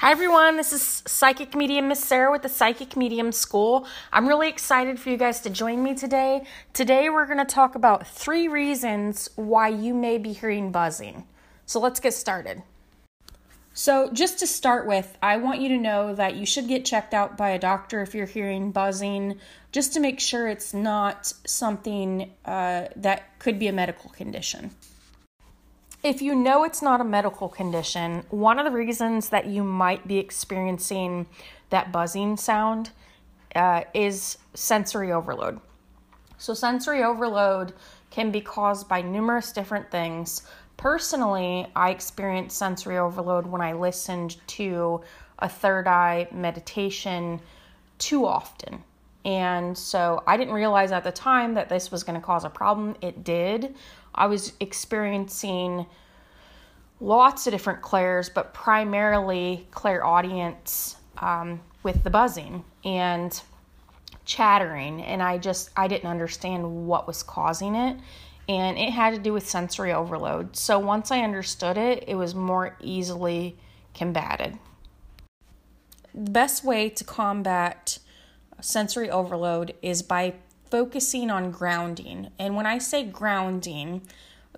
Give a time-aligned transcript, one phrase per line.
[0.00, 0.56] Hi, everyone.
[0.56, 3.84] This is Psychic Medium Miss Sarah with the Psychic Medium School.
[4.12, 6.44] I'm really excited for you guys to join me today.
[6.72, 11.26] Today, we're going to talk about three reasons why you may be hearing buzzing.
[11.66, 12.62] So, let's get started.
[13.74, 17.12] So, just to start with, I want you to know that you should get checked
[17.12, 19.40] out by a doctor if you're hearing buzzing,
[19.72, 24.70] just to make sure it's not something uh, that could be a medical condition.
[26.02, 30.06] If you know it's not a medical condition, one of the reasons that you might
[30.06, 31.26] be experiencing
[31.70, 32.90] that buzzing sound
[33.56, 35.60] uh, is sensory overload.
[36.36, 37.72] So, sensory overload
[38.10, 40.42] can be caused by numerous different things.
[40.76, 45.00] Personally, I experienced sensory overload when I listened to
[45.40, 47.40] a third eye meditation
[47.98, 48.84] too often.
[49.24, 52.50] And so I didn't realize at the time that this was going to cause a
[52.50, 52.96] problem.
[53.02, 53.74] It did.
[54.18, 55.86] I was experiencing
[57.00, 63.40] lots of different clairs, but primarily clairaudience um, with the buzzing and
[64.24, 65.02] chattering.
[65.02, 67.96] And I just, I didn't understand what was causing it.
[68.48, 70.56] And it had to do with sensory overload.
[70.56, 73.56] So once I understood it, it was more easily
[73.94, 74.58] combated.
[76.14, 77.98] The best way to combat
[78.60, 80.34] sensory overload is by
[80.70, 82.30] focusing on grounding.
[82.38, 84.02] And when I say grounding,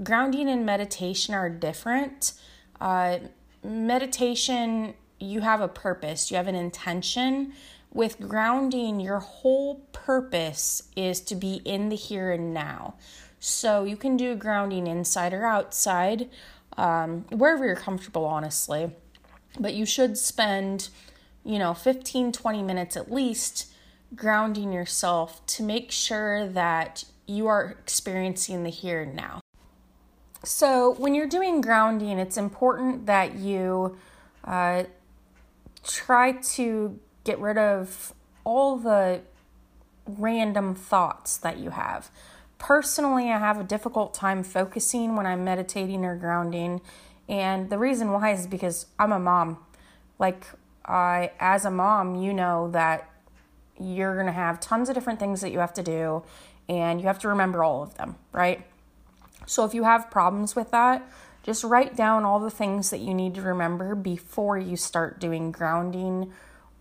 [0.03, 2.33] grounding and meditation are different.
[2.81, 3.19] Uh,
[3.63, 7.53] meditation, you have a purpose, you have an intention.
[7.93, 12.95] With grounding, your whole purpose is to be in the here and now.
[13.41, 16.29] So you can do grounding inside or outside,
[16.77, 18.93] um, wherever you're comfortable, honestly.
[19.59, 20.91] But you should spend,
[21.45, 23.73] you know, 15, 20 minutes at least
[24.15, 29.41] grounding yourself to make sure that you are experiencing the here and now.
[30.43, 33.99] So, when you're doing grounding, it's important that you
[34.45, 34.85] uh,
[35.85, 39.21] try to get rid of all the
[40.07, 42.11] random thoughts that you have.
[42.59, 46.81] Personally, I have a difficult time focusing when I'm meditating or grounding,
[47.29, 49.59] and the reason why is because I'm a mom.
[50.19, 50.47] Like,
[50.87, 53.10] I, as a mom, you know that
[53.81, 56.23] you're going to have tons of different things that you have to do,
[56.69, 58.67] and you have to remember all of them, right?
[59.47, 61.09] So if you have problems with that,
[61.43, 65.51] just write down all the things that you need to remember before you start doing
[65.51, 66.33] grounding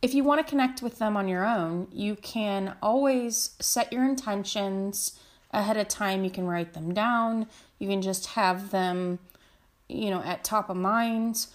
[0.00, 4.06] If you want to connect with them on your own, you can always set your
[4.06, 5.20] intentions
[5.50, 6.24] ahead of time.
[6.24, 7.46] You can write them down.
[7.78, 9.18] You can just have them,
[9.86, 11.46] you know, at top of mind.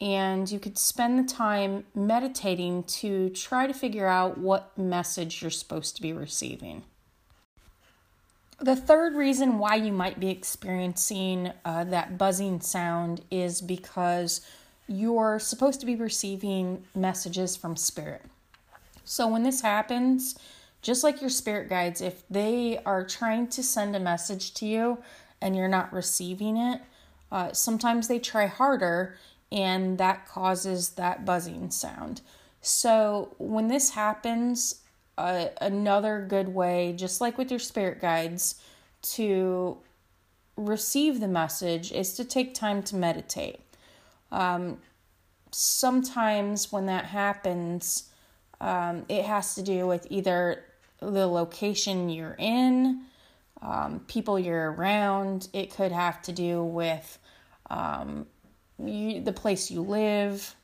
[0.00, 5.50] And you could spend the time meditating to try to figure out what message you're
[5.50, 6.82] supposed to be receiving.
[8.58, 14.40] The third reason why you might be experiencing uh, that buzzing sound is because
[14.86, 18.22] you're supposed to be receiving messages from spirit.
[19.04, 20.36] So when this happens,
[20.82, 24.98] just like your spirit guides, if they are trying to send a message to you
[25.40, 26.80] and you're not receiving it,
[27.32, 29.16] uh, sometimes they try harder
[29.54, 32.20] and that causes that buzzing sound.
[32.60, 34.82] So when this happens,
[35.16, 38.56] uh, another good way, just like with your spirit guides,
[39.02, 39.78] to
[40.56, 43.60] receive the message is to take time to meditate.
[44.32, 44.78] Um,
[45.52, 48.10] sometimes when that happens,
[48.60, 50.64] um, it has to do with either
[50.98, 53.02] the location you're in,
[53.62, 55.48] um, people you're around.
[55.52, 57.18] It could have to do with
[57.70, 58.26] um,
[58.78, 60.54] you, the place you live.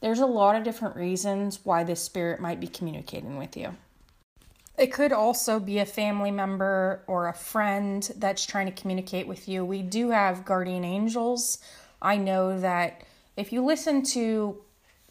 [0.00, 3.76] There's a lot of different reasons why this spirit might be communicating with you.
[4.78, 9.46] It could also be a family member or a friend that's trying to communicate with
[9.46, 9.62] you.
[9.62, 11.58] We do have guardian angels.
[12.00, 13.02] I know that
[13.36, 14.62] if you listen to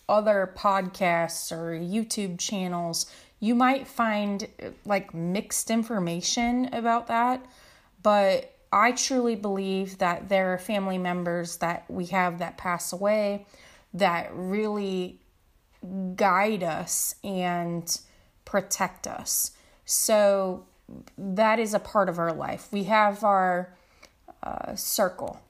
[0.07, 3.05] other podcasts or YouTube channels,
[3.39, 4.47] you might find
[4.85, 7.45] like mixed information about that.
[8.01, 13.45] But I truly believe that there are family members that we have that pass away
[13.93, 15.19] that really
[16.15, 17.99] guide us and
[18.45, 19.51] protect us.
[19.85, 20.65] So
[21.17, 22.67] that is a part of our life.
[22.71, 23.73] We have our
[24.43, 25.41] uh, circle.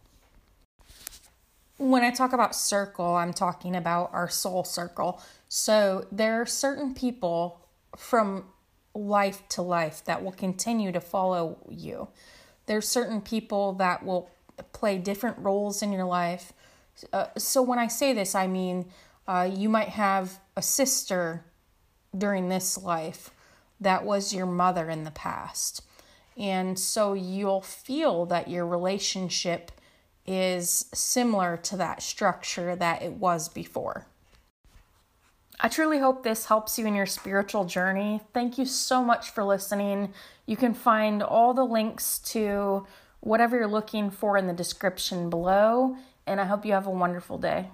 [1.78, 5.22] When I talk about circle, I'm talking about our soul circle.
[5.48, 7.66] So there are certain people
[7.98, 8.46] from
[8.94, 12.10] life to life that will continue to follow you.
[12.70, 14.30] There's certain people that will
[14.74, 16.54] play different roles in your life.
[17.12, 18.86] Uh, so when I say this, I mean
[19.28, 21.46] uh, you might have a sister
[22.16, 23.32] during this life
[23.80, 25.82] that was your mother in the past.
[26.38, 29.72] And so you'll feel that your relationship
[30.28, 34.06] is similar to that structure that it was before.
[35.62, 38.22] I truly hope this helps you in your spiritual journey.
[38.34, 40.14] Thank you so much for listening.
[40.46, 42.88] You can find all the links to
[43.20, 47.38] whatever you're looking for in the description below, and I hope you have a wonderful
[47.38, 47.68] day.